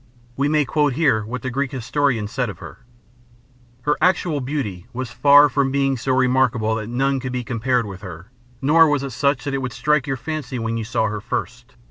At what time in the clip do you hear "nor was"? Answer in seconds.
8.63-9.03